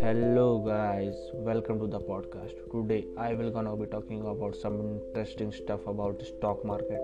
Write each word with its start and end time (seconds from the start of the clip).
hello 0.00 0.62
guys 0.66 1.16
welcome 1.34 1.80
to 1.80 1.88
the 1.88 1.98
podcast 1.98 2.54
today 2.72 3.04
i 3.18 3.34
will 3.34 3.50
gonna 3.50 3.76
be 3.76 3.86
talking 3.86 4.20
about 4.20 4.54
some 4.54 4.80
interesting 4.80 5.50
stuff 5.50 5.80
about 5.88 6.22
stock 6.22 6.64
market 6.64 7.02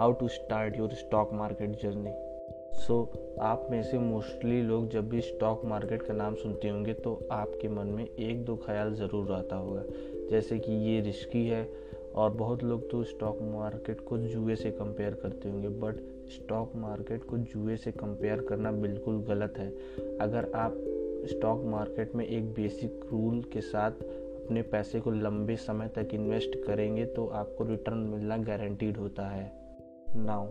how 0.00 0.12
to 0.12 0.28
start 0.28 0.74
your 0.74 0.90
stock 0.90 1.32
market 1.32 1.80
journey 1.80 2.12
so 2.74 3.10
so, 3.14 3.40
आप 3.40 3.68
में 3.70 3.82
से 3.82 3.98
mostly 3.98 4.62
लोग 4.62 4.88
जब 4.88 5.08
भी 5.08 5.20
stock 5.20 5.64
market 5.64 6.02
का 6.02 6.14
नाम 6.14 6.34
सुनते 6.34 6.68
होंगे 6.68 6.92
तो 6.94 7.28
आपके 7.32 7.68
मन 7.68 7.86
में 7.86 8.04
एक 8.04 8.44
दो 8.44 8.56
ख्याल 8.56 8.94
ज़रूर 8.94 9.32
आता 9.32 9.56
होगा 9.56 9.84
जैसे 10.30 10.58
कि 10.58 10.72
ये 10.72 11.00
रिस्की 11.00 11.48
है 11.48 11.68
और 12.14 12.30
बहुत 12.30 12.62
लोग 12.62 12.90
तो 12.90 13.04
स्टॉक 13.04 13.38
मार्केट 13.42 14.00
को 14.00 14.18
जुए 14.18 14.56
से 14.56 14.70
कंपेयर 14.70 15.14
करते 15.14 15.48
होंगे 15.48 15.68
बट 15.68 16.13
स्टॉक 16.30 16.72
मार्केट 16.76 17.24
को 17.24 17.38
जुए 17.38 17.76
से 17.76 17.92
कंपेयर 17.92 18.40
करना 18.40 18.72
बिल्कुल 18.72 19.22
गलत 19.22 19.54
है। 19.58 19.68
अगर 20.18 20.50
आप 20.54 20.74
स्टॉक 21.26 21.64
मार्केट 21.64 22.14
में 22.14 22.26
एक 22.26 22.52
बेसिक 22.54 23.00
रूल 23.12 23.42
के 23.52 23.60
साथ 23.60 23.90
अपने 23.90 24.62
पैसे 24.62 25.00
को 25.00 25.10
लंबे 25.10 25.56
समय 25.56 25.88
तक 25.88 26.14
इन्वेस्ट 26.14 26.56
करेंगे 26.66 27.04
तो 27.06 27.26
आपको 27.34 27.64
रिटर्न 27.64 27.98
मिलना 27.98 28.36
गारंटीड 28.38 28.96
होता 28.96 29.28
है। 29.28 29.50
नाउ, 30.16 30.46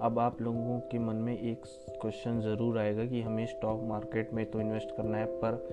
अब 0.00 0.18
आप 0.18 0.40
लोगों 0.42 0.78
के 0.80 0.98
मन 0.98 1.16
में 1.16 1.32
एक 1.34 1.62
क्वेश्चन 2.00 2.40
ज़रूर 2.40 2.78
आएगा 2.78 3.04
कि 3.04 3.20
हमें 3.22 3.44
स्टॉक 3.46 3.82
मार्केट 3.84 4.32
में 4.34 4.44
तो 4.50 4.60
इन्वेस्ट 4.60 4.96
करना 4.96 5.18
है, 5.18 5.26
पर 5.26 5.68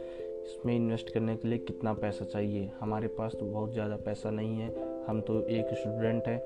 इसमें 0.45 0.75
इन्वेस्ट 0.75 1.09
करने 1.09 1.35
के 1.35 1.47
लिए 1.47 1.57
कितना 1.57 1.93
पैसा 1.93 2.25
चाहिए? 2.25 2.69
हमारे 2.79 3.07
पास 3.07 3.35
तो 3.39 3.45
बहुत 3.45 3.73
ज़्यादा 3.73 3.95
पैसा 3.95 4.31
नहीं 4.31 4.59
है। 4.59 4.69
हम 5.07 5.19
तो 5.21 5.41
एक 5.49 5.73
स्टूडेंट 5.73 6.27
हैं 6.27 6.39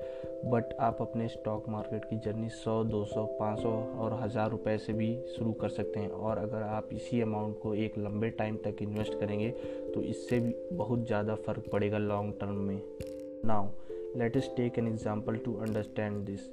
बट 0.44 0.72
आप 0.80 1.00
अपने 1.00 1.28
स्टॉक 1.28 1.68
मार्केट 1.68 2.04
की 2.04 2.16
जर्नी 2.18 2.48
100, 2.50 2.82
200, 2.84 3.24
500 3.40 3.72
और 3.98 4.18
हज़ार 4.22 4.50
रुपए 4.50 4.76
से 4.78 4.92
भी 4.92 5.08
शुरू 5.28 5.52
कर 5.52 5.68
सकते 5.70 6.00
हैं। 6.00 6.10
और 6.10 6.38
अगर 6.38 6.62
आप 6.62 6.88
इसी 6.92 7.20
अमाउंट 7.20 7.58
को 7.58 7.74
एक 7.76 7.98
लंबे 7.98 8.30
टाइम 8.38 8.56
तक 8.64 8.82
इन्वेस्ट 8.82 9.18
करेंगे 9.20 9.50
तो 9.94 10.02
इससे 10.02 10.40
भी 10.40 10.54
बहुत 10.72 11.06
ज़्यादा 11.06 11.34
फ़र्क 11.36 11.68
पड़ेगा 11.72 11.98
लॉन्ग 11.98 12.34
टर्म 12.40 12.56
में। 12.58 12.80
Now 13.46 13.68
let 14.18 14.36
us 14.36 14.50
take 14.56 14.78
an 14.78 14.88
example 14.88 15.36
to 15.36 15.54
understand 15.58 16.24
this 16.26 16.48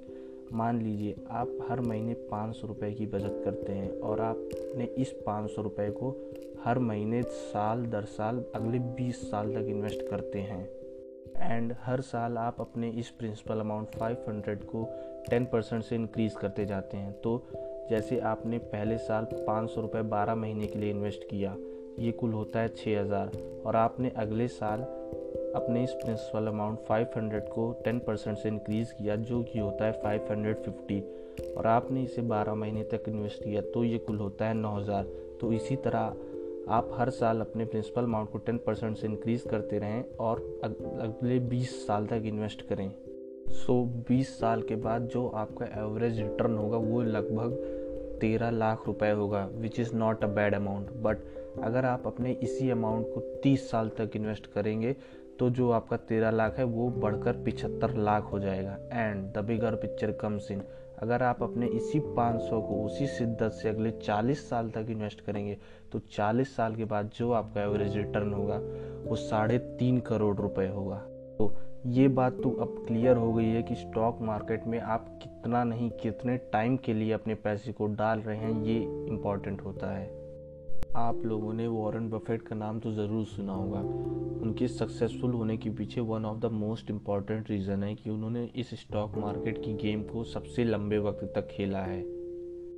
मान 0.53 0.81
लीजिए 0.81 1.15
आप 1.31 1.57
हर 1.69 1.79
महीने 1.81 2.13
पाँच 2.29 2.55
सौ 2.55 2.67
रुपये 2.67 2.91
की 2.91 3.05
बचत 3.05 3.41
करते 3.45 3.73
हैं 3.73 3.89
और 3.99 4.21
आपने 4.21 4.85
इस 4.97 5.11
पाँच 5.25 5.49
सौ 5.51 5.61
रुपये 5.61 5.89
को 5.91 6.15
हर 6.63 6.79
महीने 6.79 7.21
साल 7.23 7.85
दर 7.85 8.05
साल 8.11 8.43
अगले 8.55 8.79
बीस 8.79 9.29
साल 9.31 9.53
तक 9.53 9.67
इन्वेस्ट 9.69 10.07
करते 10.09 10.39
हैं। 10.41 10.63
एंड 11.41 11.73
हर 11.83 12.01
साल 12.01 12.37
आप 12.37 12.61
अपने 12.61 12.89
इस 12.89 13.09
प्रिंसिपल 13.09 13.59
अमाउंट 13.59 13.95
500 13.95 14.63
को 14.65 14.83
10 15.29 15.45
परसेंट 15.51 15.83
से 15.83 15.95
इंक्रीज़ 15.95 16.35
करते 16.35 16.65
जाते 16.65 16.97
हैं। 16.97 17.11
तो 17.21 17.41
जैसे 17.89 18.19
आपने 18.19 18.57
पहले 18.67 18.97
साल 18.97 19.27
पाँच 19.33 19.69
सौ 19.69 19.81
रुपये 19.81 20.01
बारह 20.01 20.35
महीने 20.35 20.67
के 20.67 20.79
लिए 20.79 20.89
इन्वेस्ट 20.89 21.23
किया, 21.23 21.55
ये 21.99 22.11
कुल 22.11 22.33
होता 22.33 22.59
है 22.59 22.67
छः 22.67 22.99
हज़ार। 23.01 23.31
और 23.65 23.75
आपने 23.75 24.11
अगले 24.17 24.47
साल 24.47 24.81
अपने 25.55 25.83
इस 25.83 25.91
प्रिंसिपल 25.93 26.47
अमाउंट 26.47 26.79
500 26.87 27.47
को 27.49 27.71
10 27.87 28.01
परसेंट 28.07 28.37
से 28.37 28.49
इंक्रीज़ 28.49 28.93
किया, 28.93 29.15
जो 29.15 29.43
कि 29.43 29.59
होता 29.59 29.85
है 29.85 30.01
550 30.01 31.01
और 31.57 31.67
आपने 31.67 32.03
इसे 32.03 32.21
12 32.21 32.55
महीने 32.55 32.83
तक 32.83 33.03
इन्वेस्ट 33.07 33.43
किया 33.43 33.61
तो 33.73 33.83
ये 33.83 33.97
कुल 33.97 34.17
होता 34.17 34.45
है 34.45 34.53
9000 34.53 35.03
तो 35.41 35.51
इसी 35.53 35.75
तरह 35.75 36.15
आप 36.69 36.89
हर 36.93 37.09
साल 37.09 37.41
अपने 37.41 37.65
प्रिंसिपल 37.65 38.03
अमाउंट 38.03 38.29
को 38.29 38.37
टेन 38.37 38.57
परसेंट 38.57 38.97
से 38.97 39.07
इंक्रीज़ 39.07 39.47
करते 39.47 39.77
रहें 39.79 40.03
और 40.19 40.39
अगले 40.63 41.39
बीस 41.39 41.87
साल 41.87 42.05
तक 42.05 42.23
इन्वेस्ट 42.25 42.61
करें। 42.61 42.91
सो 43.47 43.73
so, 43.73 44.11
20 44.11 44.29
साल 44.39 44.61
के 44.61 44.75
बाद 44.75 45.01
जो 45.01 45.27
आपका 45.27 45.65
एवरेज 45.81 46.19
रिटर्न 46.19 46.57
होगा 46.57 46.77
वो 46.77 47.01
लगभग 47.01 47.53
तेरह 48.21 48.49
लाख 48.49 48.83
रुपए 48.87 49.11
होगा 49.11 49.45
which 49.53 49.79
is 49.79 49.95
not 49.95 50.23
a 50.23 50.27
bad 50.27 50.55
amount 50.55 50.89
but 51.03 51.17
अगर 51.63 51.85
आप 51.85 52.07
अपने 52.07 52.31
इसी 52.33 52.69
अमाउंट 52.69 53.07
को 53.07 53.41
30 53.45 53.69
साल 53.71 53.89
तक 53.89 54.15
इन्वेस्ट 54.15 54.47
करेंगे 54.47 54.95
तो 55.39 55.49
जो 55.49 55.69
आपका 55.71 55.97
तेरह 55.97 56.31
लाख 56.31 56.57
है 56.57 56.63
वो 56.63 56.89
बढ़कर 56.89 57.43
पिछहत्तर 57.43 57.95
लाख 57.95 58.31
हो 58.31 58.39
जाएगा। 58.39 58.77
And 58.93 59.33
the 59.33 59.45
bigger 59.45 59.75
picture 59.75 60.11
comes 60.11 60.51
in 60.51 60.63
अगर 60.97 61.23
आप 61.23 61.43
अपने 61.43 61.67
इसी 61.67 61.99
500 61.99 62.61
को 62.61 62.85
उसी 62.85 63.07
शिद्दत 63.07 63.51
से 63.51 63.69
अगले 63.69 63.91
40 63.91 64.49
साल 64.49 64.69
तक 64.69 64.87
इन्वेस्ट 64.89 65.21
करेंगे 65.21 65.57
तो 65.91 65.99
40 65.99 66.55
साल 66.55 66.75
के 66.75 66.85
बाद 66.85 67.11
जो 67.15 67.31
आपका 67.31 67.61
एवरेज 67.61 67.97
रिटर्न 67.97 68.33
होगा, 68.33 68.57
वो 69.09 69.15
साढ़े 69.15 69.57
तीन 69.57 69.99
करोड़ 69.99 70.35
रुपए 70.37 70.67
होगा। 70.67 70.97
तो 71.37 71.53
ये 71.85 72.07
बात 72.07 72.33
तो 72.33 72.49
अब 72.51 72.85
क्लियर 72.87 73.17
हो 73.17 73.33
गई 73.33 73.45
है 73.45 73.63
कि 73.63 73.75
स्टॉक 73.75 74.21
मार्केट 74.21 74.67
में 74.67 74.79
आप 74.79 75.19
कितना 75.23 75.63
नहीं, 75.63 75.89
कितने 75.91 76.37
टाइम 76.37 76.77
के 76.77 76.93
लिए 76.93 77.11
अपने 77.11 77.35
पैसे 77.35 77.71
को 77.71 77.87
डाल 77.87 78.19
रहे 78.19 78.37
हैं, 78.37 78.63
ये 78.63 78.79
इंपॉर्टेंट 79.07 79.61
होता 79.61 79.91
है। 79.91 80.26
आप 80.97 81.25
लोगों 81.25 81.51
ने 81.53 81.67
वॉरेन 81.67 82.09
बफेट 82.09 82.41
का 82.41 82.55
नाम 82.55 82.79
तो 82.79 82.91
ज़रूर 82.91 83.25
सुना 83.25 83.53
होगा। 83.53 83.79
उनके 84.41 84.67
सक्सेसफुल 84.67 85.31
होने 85.31 85.57
के 85.57 85.69
पीछे 85.69 86.01
one 86.01 86.25
of 86.25 86.37
the 86.37 86.45
most 86.45 86.89
important 86.89 87.49
reason 87.51 87.83
है 87.83 87.93
कि 87.95 88.09
उन्होंने 88.09 88.43
इस 88.55 88.69
स्टॉक 88.73 89.17
मार्केट 89.17 89.57
की 89.65 89.73
गेम 89.73 90.03
को 90.03 90.23
सबसे 90.23 90.63
लंबे 90.63 90.97
वक्त 90.97 91.31
तक 91.35 91.47
खेला 91.51 91.79
है। 91.79 92.01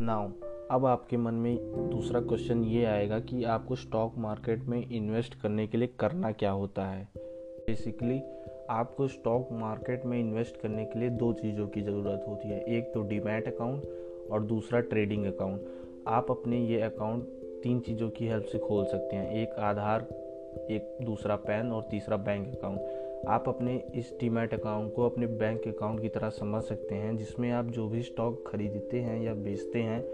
नाउ 0.02 0.30
अब 0.72 0.86
आपके 0.86 1.18
मन 1.18 1.34
में 1.34 1.56
दूसरा 1.90 2.22
क्वेश्चन 2.22 2.64
ये 2.64 2.84
आएगा 2.86 3.20
कि 3.20 3.44
आपको 3.44 3.76
स्टॉक 3.76 4.18
मार्केट 4.18 4.64
में 4.64 4.90
इन्वेस्ट 4.90 5.42
करने 5.42 5.68
के 5.68 5.78
लिए 5.78 5.90
करना 6.00 6.32
क्या 6.32 6.52
होता 6.52 6.86
है? 6.86 7.08
बेसिकली 7.16 8.22
आपको 8.70 9.08
स्टॉक 9.08 9.50
मार्केट 9.54 10.06
में 10.06 10.20
इन्वेस्ट 10.20 10.62
करने 10.62 10.86
के 10.86 11.00
लिए 11.00 11.10
दो 11.10 11.34
चीज़ों 11.34 11.68
की 11.68 11.82
ज़रूरत 11.82 12.26
होती 12.28 12.50
है। 12.50 12.64
एक 12.78 12.94
तो 12.94 13.02
डीमैट 13.02 13.48
अकाउंट 13.48 14.30
और 14.32 14.44
दूसरा 14.44 14.80
ट्रेडिंग 14.80 15.26
अकाउंट 15.26 15.78
आप 16.08 16.32
अपने 16.32 16.66
ये 16.66 16.82
अकाउंट 16.82 17.38
तीन 17.64 17.80
चीज़ों 17.80 18.10
की 18.10 18.28
हेल्प 18.28 18.46
से 18.46 18.58
खोल 18.58 18.86
सकते 18.86 19.16
हैं। 19.16 19.32
एक 19.32 19.54
आधार, 19.54 20.02
एक 20.72 20.98
दूसरा 21.02 21.36
पैन 21.36 21.72
और 21.72 21.84
तीसरा 21.92 22.18
बैंक 22.18 22.58
अकाउंट 22.58 22.82
आप 23.28 23.44
अपने 23.48 23.84
इस 23.96 24.18
डीमैट 24.20 24.54
अकाउंट 24.54 24.94
को 24.94 25.06
अपने 25.06 25.28
बैंक 25.28 25.68
अकाउंट 25.68 26.02
की 26.02 26.10
तरह 26.10 26.30
समझ 26.30 26.64
सकते 26.64 26.96
हैं, 26.96 27.18
जिसमें 27.18 27.52
आप 27.52 27.66
जो 27.66 27.88
भी 27.88 28.02
स्टॉक 28.02 28.44
खरीदते 28.48 29.00
हैं 29.00 29.22
या 29.22 29.34
बेचते 29.34 29.80
हैं, 29.80 30.06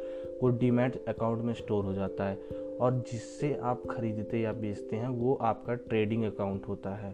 वो 0.43 0.49
डीमैट 0.49 1.05
अकाउंट 1.05 1.43
में 1.43 1.53
स्टोर 1.53 1.85
हो 1.85 1.93
जाता 1.93 2.23
है। 2.23 2.37
और 2.81 2.93
जिससे 3.11 3.53
आप 3.53 3.83
खरीदते 3.89 4.37
या 4.37 4.53
बेचते 4.53 4.95
हैं, 4.95 5.07
वो 5.07 5.33
आपका 5.41 5.73
ट्रेडिंग 5.73 6.23
अकाउंट 6.23 6.67
होता 6.67 6.89
है। 6.89 7.11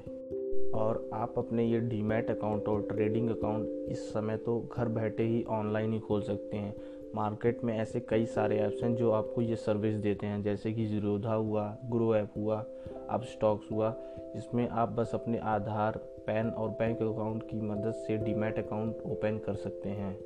और 0.72 1.10
आप 1.14 1.34
अपने 1.38 1.66
ये 1.66 1.80
डीमैट 1.80 2.32
अकाउंट 2.32 2.68
और 2.68 2.82
ट्रेडिंग 2.82 3.30
अकाउंट 3.30 3.68
इस 3.90 4.10
समय 4.10 4.38
तो 4.38 4.70
घर 4.78 4.88
बैठे 4.88 5.24
ही 5.24 5.44
ऑनलाइन 5.44 5.94
ही 5.94 6.00
खोल 6.00 6.22
सकते 6.22 6.58
हैं। 6.58 6.76
मार्केट 7.16 7.64
में 7.64 7.80
ऐसे 7.80 8.00
कई 8.00 8.26
सारे 8.26 8.58
ऐप्स 8.58 8.84
हैं 8.84 8.96
जो 8.96 9.12
आपको 9.12 9.42
ये 9.42 9.56
सर्विस 9.56 9.96
देते 9.96 10.28
हैं। 10.28 10.44
जैसे 10.44 10.74
कि 10.74 10.86
जीरोधा 10.86 11.34
हुआ 11.34 11.78
ग्रो 11.86 12.16
ऐप 12.16 12.30
हुआ, 12.38 12.66
अब 13.10 13.22
स्टॉक्स 13.22 13.72
हुआ, 13.72 13.96
जिसमें 14.18 14.70
आप 14.70 14.90
बस 14.90 15.12
अपने 15.14 15.38
आधार, 15.38 15.98
पैन 16.28 16.50
और 16.50 16.70
बैंक 16.70 16.98
अकाउंट 16.98 17.44
की 17.44 17.62
मदद 17.62 17.92
से 17.92 18.18
डीमैट 18.18 18.66
अकाउंट 18.66 18.98
ओपन 19.06 19.38
कर 19.38 19.54
सकते 19.54 19.90
हैं। 19.90 20.20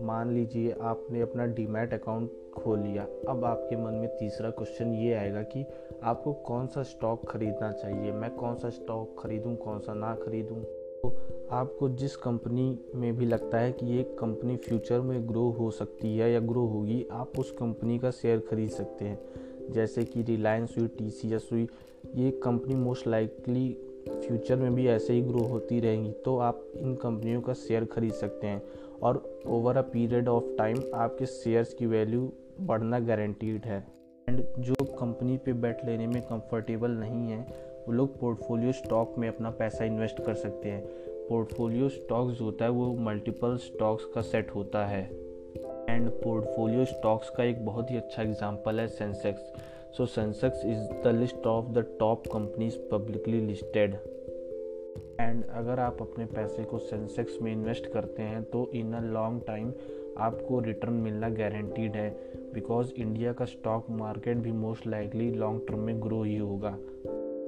मान 0.00 0.30
लीजिए 0.30 0.74
आपने 0.80 1.20
अपना 1.20 1.46
डीमैट 1.46 1.94
अकाउंट 1.94 2.30
खोल 2.56 2.78
लिया। 2.78 3.06
अब 3.28 3.44
आपके 3.44 3.76
मन 3.76 3.92
में 3.92 4.08
तीसरा 4.08 4.50
क्वेश्चन 4.50 4.92
ये 4.92 5.14
आएगा 5.14 5.42
कि 5.42 5.66
आपको 6.02 6.32
कौन 6.32 6.66
सा 6.66 6.82
स्टॉक 6.82 7.26
खरीदना 7.28 7.72
चाहिए? 7.72 8.12
मैं 8.12 8.30
कौन 8.30 8.54
सा 8.54 8.68
स्टॉक 8.68 9.16
खरीदूं, 9.18 9.56
कौन 9.56 9.78
सा 9.78 9.94
ना 9.94 10.14
खरीदूं? 10.14 10.79
आपको 11.04 11.88
जिस 11.88 12.16
कंपनी 12.16 12.78
में 12.94 13.16
भी 13.16 13.26
लगता 13.26 13.58
है 13.58 13.72
कि 13.72 13.86
ये 13.86 14.02
कंपनी 14.18 14.56
फ्यूचर 14.56 15.00
में 15.00 15.28
ग्रो 15.28 15.48
हो 15.50 15.70
सकती 15.70 16.16
है 16.16 16.32
या 16.32 16.40
ग्रो 16.40 16.64
होगी, 16.66 17.06
आप 17.12 17.38
उस 17.38 17.50
कंपनी 17.50 17.98
का 17.98 18.10
शेयर 18.10 18.38
खरीद 18.38 18.70
सकते 18.70 19.04
हैं। 19.04 19.18
जैसे 19.72 20.04
कि 20.04 20.22
रिलायंस 20.22 20.74
हुई 20.78 20.86
टी 20.88 21.10
सी 21.10 21.32
एस 21.32 21.48
हुई 21.52 21.68
ये 22.16 22.30
कंपनी 22.30 22.74
मोस्ट 22.74 23.06
लाइकली 23.06 23.68
फ्यूचर 24.08 24.56
में 24.56 24.74
भी 24.74 24.86
ऐसे 24.86 25.12
ही 25.12 25.22
ग्रो 25.22 25.44
होती 25.44 25.80
रहेंगी 25.80 26.12
तो 26.24 26.36
आप 26.38 26.62
इन 26.76 26.94
कंपनियों 26.94 27.40
का 27.40 27.52
शेयर 27.52 27.84
खरीद 27.84 28.12
सकते 28.12 28.46
हैं। 28.46 28.62
और 29.02 29.42
over 29.46 29.76
a 29.76 29.82
period 29.82 30.28
of 30.28 30.44
time 30.58 30.82
आपके 30.94 31.26
शेयर्स 31.26 31.74
की 31.74 31.86
वैल्यू 31.86 32.32
बढ़ना 32.60 32.98
गारंटीड 32.98 33.64
है। 33.64 33.86
एंड 34.28 34.42
जो 34.58 34.74
कंपनी 34.84 35.36
पे 35.36 35.52
बेट 35.52 35.84
लेने 35.84 36.06
में 36.06 36.22
कंफर्टेबल 36.22 36.90
नहीं 36.90 37.30
है 37.30 37.69
वो 37.86 37.92
लोग 37.92 38.18
पोर्टफोलियो 38.20 38.72
स्टॉक 38.72 39.14
में 39.18 39.28
अपना 39.28 39.50
पैसा 39.50 39.84
इन्वेस्ट 39.84 40.22
कर 40.26 40.34
सकते 40.34 40.68
हैं। 40.68 40.82
पोर्टफोलियो 41.28 41.88
स्टॉक्स 41.88 42.40
होता 42.40 42.64
है, 42.64 42.70
वो 42.70 42.92
मल्टीपल 42.94 43.56
स्टॉक्स 43.56 44.04
का 44.04 44.20
सेट 44.22 44.54
होता 44.54 44.84
है। 44.86 45.02
एंड 45.90 46.08
पोर्टफोलियो 46.10 46.84
स्टॉक्स 46.84 47.30
का 47.30 47.44
एक 47.44 47.64
बहुत 47.64 47.90
ही 47.90 47.96
अच्छा 47.96 48.22
एग्ज़ाम्पल 48.22 48.80
है 48.80 48.86
Sensex 48.88 49.52
so 49.96 50.06
Sensex 50.06 50.64
is 50.64 51.02
the 51.04 51.14
list 51.14 51.46
of 51.46 51.72
the 51.72 51.86
top 52.00 52.26
companies 52.26 52.76
publicly 52.90 53.40
listed 53.40 53.94
and 55.20 55.44
अगर 55.44 55.80
आप 55.80 56.02
अपने 56.02 56.24
पैसे 56.24 56.64
को 56.64 56.78
सेंसेक्स 56.78 57.38
में 57.42 57.52
इन्वेस्ट 57.52 57.86
करते 57.86 58.22
हैं 58.22 58.42
तो 58.42 58.70
इन 58.74 58.92
अ 58.92 59.00
लॉन्ग 59.02 59.42
टाइम 59.46 59.72
आपको 60.18 60.60
रिटर्न 60.60 60.92
मिलना 60.92 61.28
गारंटीड 61.28 61.96
है। 61.96 62.10
बिकॉज़ 62.54 62.92
इंडिया 62.96 63.32
का 63.32 63.44
स्टॉक 63.44 63.90
मार्केट 63.90 64.36
भी 64.36 64.52
मोस्ट 64.52 64.86
लाइकली 64.86 65.30
लॉन्ग 65.30 65.60
टर्म 65.68 65.78
में 65.78 66.02
ग्रो 66.02 66.22
ही 66.22 66.36
होगा। 66.36 66.76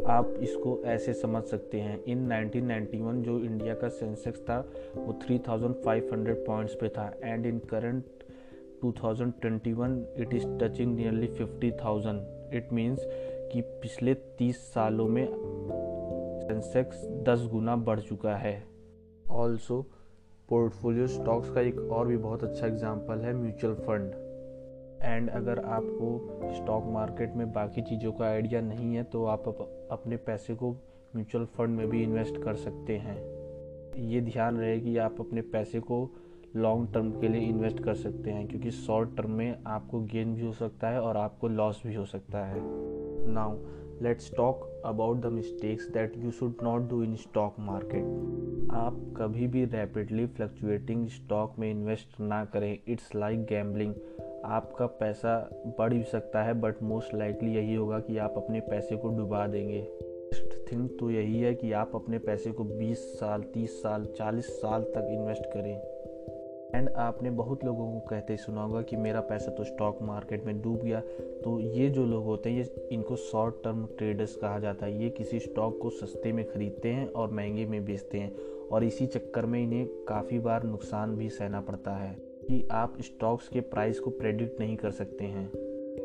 आप 0.06 0.34
इसको 0.40 0.82
ऐसे 0.84 1.14
समझ 1.14 1.44
सकते 1.44 1.80
हैं। 1.80 2.04
इन 2.04 2.28
1991 2.28 3.22
जो 3.22 3.38
इंडिया 3.38 3.74
का 3.74 3.88
सेंसेक्स 3.88 4.40
था, 4.40 4.68
वो 4.96 5.12
3500 5.12 6.46
पॉइंट्स 6.46 6.74
पे 6.74 6.88
था। 6.88 7.14
And 7.24 7.46
in 7.46 7.58
current 7.58 8.04
2021 8.84 10.04
it 10.20 10.28
is 10.28 10.44
touching 10.44 10.90
nearly 10.96 11.28
50000 11.28 12.16
it 12.54 12.68
means 12.68 12.98
कि 13.52 13.60
पिछले 13.60 14.14
30 14.14 14.56
सालों 14.56 15.08
में 15.08 15.28
सेंसेक्स 16.40 17.08
10 17.28 17.46
गुना 17.46 17.76
बढ़ 17.76 18.00
चुका 18.00 18.36
है। 18.36 18.64
ऑल्सो 19.30 19.82
पोर्टफोलियो 20.48 21.06
स्टॉक्स 21.06 21.50
का 21.50 21.60
एक 21.60 21.78
और 21.78 22.06
भी 22.06 22.16
बहुत 22.16 22.44
अच्छा 22.44 22.66
एग्जांपल 22.66 23.18
है 23.18 23.34
म्यूचुअल 23.34 23.74
फंड 23.74 24.12
एंड 25.02 25.30
अगर 25.30 25.58
आपको 25.58 26.52
स्टॉक 26.54 26.84
मार्केट 26.92 27.34
में 27.36 27.52
बाकी 27.52 27.82
चीज़ों 27.82 28.12
का 28.12 28.24
आइडिया 28.24 28.60
नहीं 28.60 28.94
है 28.94 29.02
तो 29.04 29.24
आप 29.26 29.48
अपने 29.90 30.16
पैसे 30.16 30.54
को 30.54 30.70
म्यूचुअल 31.16 31.44
फंड 31.54 31.76
में 31.76 31.88
भी 31.90 32.02
इन्वेस्ट 32.02 32.42
कर 32.42 32.54
सकते 32.56 32.96
हैं। 32.96 33.16
ये 34.02 34.20
ध्यान 34.20 34.58
रहे 34.58 34.78
कि 34.80 34.96
आप 34.96 35.20
अपने 35.20 35.40
पैसे 35.52 35.80
को 35.80 36.08
लॉन्ग 36.56 36.92
टर्म 36.94 37.10
के 37.10 37.28
लिए 37.28 37.40
इन्वेस्ट 37.40 37.82
कर 37.84 37.94
सकते 37.94 38.30
हैं, 38.30 38.46
क्योंकि 38.48 38.70
शॉर्ट 38.70 39.16
टर्म 39.16 39.30
में 39.30 39.58
आपको 39.66 40.00
गेन 40.04 40.34
भी 40.34 40.46
हो 40.46 40.52
सकता 40.52 40.88
है 40.88 41.00
और 41.00 41.16
आपको 41.16 41.48
लॉस 41.48 41.82
भी 41.86 41.94
हो 41.94 42.04
सकता 42.04 42.44
है। 42.46 42.60
Now 43.32 43.56
let's 44.02 44.30
talk 44.36 44.68
about 44.86 45.20
the 45.20 45.26
mistakes 45.26 45.88
that 45.90 46.16
you 46.18 46.30
should 46.30 46.62
not 46.62 46.88
do 46.90 47.02
in 47.02 47.14
stock 47.16 47.56
market 47.60 48.70
आप 48.72 49.00
कभी 49.16 49.46
भी 49.46 49.64
रैपिडली 49.64 50.26
फ्लक्चुएटिंग 50.26 51.06
स्टॉक 51.08 51.58
में 51.58 51.70
इन्वेस्ट 51.70 52.20
ना 52.20 52.44
करें। 52.44 52.78
इट्स 52.88 53.14
लाइक 53.16 53.44
गैम्बलिंग 53.44 53.94
आपका 54.44 54.86
पैसा 54.86 55.50
बढ़ 55.78 55.94
भी 55.94 56.02
सकता 56.02 56.42
है 56.42 56.54
बट 56.54 56.82
मोस्ट 56.82 57.14
लाइकली 57.14 57.54
यही 57.54 57.74
होगा 57.74 57.98
कि 57.98 58.18
आप 58.18 58.34
अपने 58.36 58.60
पैसे 58.60 58.96
को 58.96 59.08
डुबा 59.08 59.46
देंगे। 59.46 59.80
बेस्ट 59.80 60.72
थिंग 60.72 60.88
तो 61.00 61.10
यही 61.10 61.40
है 61.40 61.54
कि 61.54 61.72
आप 61.72 61.90
अपने 61.94 62.18
पैसे 62.18 62.52
को 62.52 62.64
20 62.64 63.20
साल 63.20 63.42
30 63.42 63.82
साल 63.82 64.04
40 64.04 64.46
साल 64.46 64.82
तक 64.82 65.08
इन्वेस्ट 65.10 65.46
करें। 65.46 65.82
एंड 66.74 66.88
आपने 66.88 67.30
बहुत 67.30 67.64
लोगों 67.64 67.92
को 67.92 68.00
कहते 68.00 68.36
सुना 68.36 68.62
होगा 68.62 68.82
कि 68.82 68.96
मेरा 68.96 69.20
पैसा 69.20 69.50
तो 69.50 69.64
स्टॉक 69.64 69.98
मार्केट 70.02 70.44
में 70.44 70.62
डूब 70.62 70.78
गया। 70.78 71.00
तो 71.44 71.60
ये 71.60 71.88
जो 71.90 72.06
लोग 72.06 72.24
होते 72.24 72.50
हैं, 72.50 72.56
ये 72.56 72.88
इनको 72.92 73.16
शॉर्ट 73.16 73.54
टर्म 73.64 73.86
ट्रेडर्स 73.86 74.36
कहा 74.36 74.58
जाता 74.58 74.86
है। 74.86 75.02
ये 75.02 75.10
किसी 75.10 75.38
स्टॉक 75.38 75.78
को 75.82 75.90
सस्ते 75.90 76.32
में 76.32 76.44
ख़रीदते 76.44 76.88
हैं 76.88 77.08
और 77.08 77.30
महँगे 77.30 77.66
में 77.66 77.84
बेचते 77.84 78.18
हैं। 78.18 78.36
और 78.72 78.84
इसी 78.84 79.06
चक्कर 79.06 79.46
में 79.46 79.62
इन्हें 79.62 79.86
काफ़ी 79.86 80.38
बार 80.38 80.62
नुकसान 80.62 81.16
भी 81.16 81.28
सहना 81.28 81.60
पड़ता 81.60 81.90
है। 81.90 82.31
कि 82.48 82.68
आप 82.70 82.94
स्टॉक्स 83.00 83.48
के 83.48 83.60
प्राइस 83.60 84.00
को 84.00 84.10
प्रेडिक्ट 84.10 84.60
नहीं 84.60 84.76
कर 84.76 84.90
सकते 84.90 85.24
हैं। 85.24 85.52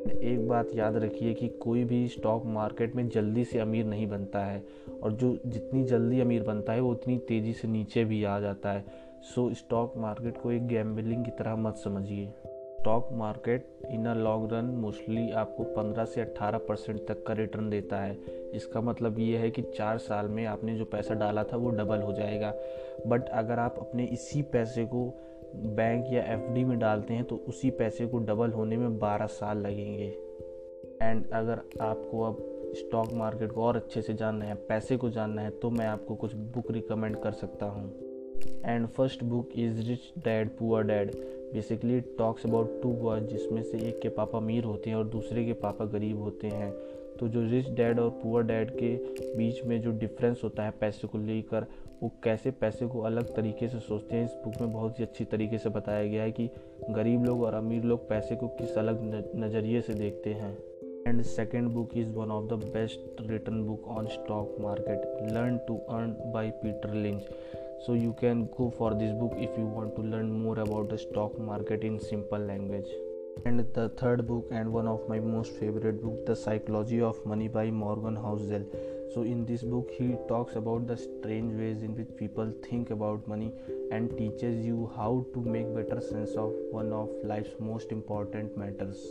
एक 0.08 0.48
बात 0.48 0.68
याद 0.76 0.96
रखिए 0.96 1.34
कि 1.34 1.48
कोई 1.48 1.84
भी 1.84 2.08
स्टॉक 2.08 2.46
मार्केट 2.46 2.96
में 2.96 3.10
जल्दी 3.10 3.44
से 3.44 3.60
अमीर 3.60 3.86
नहीं 3.86 4.08
बनता 4.08 4.46
है 4.46 4.64
और 5.04 5.12
जो 5.12 5.38
जितनी 5.46 5.84
जल्दी 5.84 6.20
अमीर 6.20 6.44
बनता 6.44 6.74
है, 6.74 6.80
वो 6.80 6.92
उतनी 6.92 7.18
तेज़ी 7.18 7.54
से 7.54 7.68
नीचे 7.68 8.06
भी 8.06 8.24
आ 8.24 8.40
जाता 8.40 8.72
है। 8.72 8.86
सो, 9.22 9.54
स्टॉक 9.54 9.94
मार्केट 9.98 10.38
को 10.38 10.52
एक 10.52 10.68
गैम्बलिंग 10.68 11.26
की 11.26 11.32
तरह 11.32 11.56
मत 11.56 11.76
समझिए। 11.76 12.34
Stock 12.80 13.10
market 13.12 13.68
in 13.90 14.06
a 14.06 14.14
long 14.14 14.54
run 14.54 14.66
mostly 14.66 15.32
आपको 15.32 15.64
15 15.64 16.06
से 16.06 16.22
18 16.22 16.58
परसेंट 16.58 17.08
तक 17.08 17.26
का 17.26 17.34
रिटर्न 17.34 17.70
देता 17.70 17.98
है। 17.98 18.18
इसका 18.54 18.82
मतलब 18.82 19.20
ये 19.20 19.38
है 19.38 19.52
कि 19.52 19.62
चार 19.62 19.98
साल 19.98 20.28
में 20.28 20.46
आपने 20.46 20.76
जो 20.76 20.86
पैसा 20.86 21.14
डाला 21.14 21.44
था, 21.44 21.58
वो 21.58 21.70
डबल 21.70 21.98
हो 21.98 22.14
जाएगा। 22.14 22.54
बट 23.08 23.30
अगर 23.30 23.60
आप 23.60 23.76
अपने 23.80 24.06
इसी 24.06 24.42
पैसे 24.42 24.86
को 24.86 25.20
बैंक 25.56 26.06
या 26.14 26.24
एफडी 26.24 26.64
में 26.64 26.80
डालते 26.80 27.14
हैं 27.14 27.24
तो 27.24 27.36
उसी 27.48 27.70
पैसे 27.70 28.06
को 28.08 28.20
डबल 28.20 28.52
होने 28.52 28.78
में 28.78 29.00
12 29.00 29.26
साल 29.26 29.58
लगेंगे। 29.58 30.08
एंड 31.02 31.30
अगर 31.30 31.62
आपको 31.82 32.22
अब 32.24 32.38
स्टॉक 32.76 33.14
मार्केट 33.14 33.52
को 33.52 33.64
और 33.64 33.76
अच्छे 33.76 34.02
से 34.02 34.14
जानना 34.14 34.46
है, 34.46 34.56
पैसे 34.56 34.98
को 34.98 35.10
जानना 35.10 35.42
है 35.42 35.50
तो 35.50 35.70
मैं 35.70 35.86
आपको 35.86 36.16
कुछ 36.16 36.34
बुक 36.36 36.72
रिकमेंड 36.72 37.16
कर 37.16 37.32
सकता 37.32 37.66
हूँ। 37.66 37.94
And 38.66 38.88
first 38.88 39.24
book 39.24 39.50
is 39.56 39.88
rich 39.90 40.00
dad 40.18 40.50
poor 40.50 40.84
dad 40.84 41.12
basically 41.54 42.00
talks 42.02 42.46
about 42.46 42.82
two 42.82 42.90
boys 42.94 43.26
जिसमें 43.26 43.64
से 43.64 43.78
एक 43.78 44.00
के 44.02 44.10
पापा 44.10 44.38
अमीर 44.38 44.64
होते 44.64 44.90
हैं 44.90 44.98
और 44.98 45.08
दूसरे 45.08 45.46
के 45.46 45.54
पापा 45.54 45.86
गरीब 45.86 46.22
होते 46.22 46.48
हैं। 46.48 46.72
तो 47.20 47.28
जो 47.28 47.42
रिच 47.42 47.70
डैड 47.70 48.00
और 48.00 48.10
पुअर 48.10 48.44
डैड 48.44 48.72
के 48.72 48.96
बीच 49.38 49.64
में 49.64 49.82
जो 49.82 49.92
डिफरेंस 49.92 50.42
होता 50.44 50.64
है 50.64 50.72
पैसे 50.72 51.08
को 51.08 51.18
लेकर, 51.18 51.66
वो 52.04 52.12
कैसे 52.24 52.52
पैसे 52.52 52.88
को 52.88 53.02
अलग 53.02 53.36
तरीके 53.36 53.68
से 53.68 53.80
सोचते 53.80 54.16
हैं, 54.16 54.26
इस 54.26 54.32
बुक 54.46 54.62
में 54.62 54.74
बहुत 54.74 55.00
ही 55.00 55.04
अच्छी 55.04 55.26
तरीके 55.26 55.58
से 55.58 55.70
बताया 55.70 56.08
गया 56.08 56.24
है 56.24 56.32
कि 56.32 56.50
गरीब 56.90 57.26
लोग 57.26 57.44
और 57.44 57.54
अमीर 57.54 57.84
लोग 57.84 58.10
पैसे 58.10 58.36
को 58.36 58.48
किस 58.48 58.78
अलग 58.78 59.04
नज़रिए 59.36 59.82
से 59.82 59.94
देखते 59.94 60.34
हैं। 60.34 60.58
And 61.08 61.22
second 61.22 61.70
book 61.70 61.98
is 61.98 62.10
one 62.10 62.32
of 62.32 62.46
the 62.46 62.54
best 62.54 63.22
return 63.22 63.64
book 63.64 63.88
on 63.88 64.08
stock 64.08 64.56
market 64.60 65.32
learn 65.32 65.58
to 65.58 65.78
earn 65.78 66.16
by 66.34 66.50
Peter 66.50 66.94
Lynch 66.94 67.22
so 67.86 67.94
you 67.94 68.14
can 68.14 68.40
go 68.58 68.70
for 68.78 68.94
this 68.96 69.12
book 69.14 69.34
if 69.38 69.58
you 69.58 69.66
want 69.66 69.96
to 69.96 70.02
learn 70.02 70.32
more 70.32 70.60
about 70.60 70.90
the 70.90 70.98
stock 70.98 71.38
market 71.40 71.84
in 71.84 72.00
simple 72.00 72.40
language. 72.40 73.07
and 73.45 73.65
the 73.75 73.89
third 74.01 74.27
book 74.27 74.49
and 74.51 74.73
one 74.73 74.87
of 74.87 75.09
my 75.09 75.19
most 75.19 75.53
favorite 75.61 76.03
book 76.03 76.27
the 76.27 76.37
psychology 76.37 77.01
of 77.01 77.25
money 77.27 77.49
by 77.49 77.71
morgan 77.71 78.19
housel 78.25 78.67
so 79.15 79.23
in 79.23 79.45
this 79.47 79.63
book 79.63 79.91
he 79.99 80.09
talks 80.29 80.57
about 80.57 80.87
the 80.87 80.97
strange 80.97 81.55
ways 81.63 81.83
in 81.83 81.97
which 81.97 82.13
people 82.17 82.53
think 82.69 82.91
about 82.91 83.27
money 83.27 83.53
and 83.91 84.17
teaches 84.19 84.65
you 84.65 84.91
how 84.97 85.25
to 85.35 85.41
make 85.57 85.75
better 85.75 86.01
sense 86.01 86.37
of 86.45 86.53
one 86.71 86.93
of 86.93 87.09
life's 87.25 87.57
most 87.71 87.93
important 87.93 88.57
matters 88.57 89.03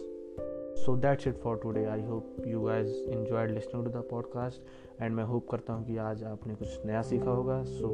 so 0.86 0.96
that's 0.96 1.26
it 1.26 1.38
for 1.44 1.58
today 1.58 1.88
i 1.88 2.00
hope 2.12 2.46
you 2.46 2.64
guys 2.68 2.94
enjoyed 3.18 3.52
listening 3.52 3.84
to 3.84 3.92
the 3.98 4.06
podcast 4.14 4.60
and 5.02 5.16
मैं 5.16 5.24
hope 5.24 5.48
करता 5.52 5.74
हूँ 5.74 5.86
कि 5.86 5.98
आज 5.98 6.24
आपने 6.24 6.56
कुछ 6.56 6.86
नया 6.86 7.02
सीखा 7.02 7.32
होगा 7.32 7.64
so 7.64 7.88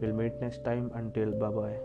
will 0.00 0.12
meet 0.12 0.42
next 0.42 0.64
time 0.64 0.88
until 0.88 1.32
bye 1.42 1.52
bye 1.52 1.80